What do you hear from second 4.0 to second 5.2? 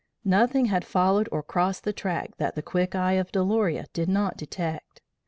not detect.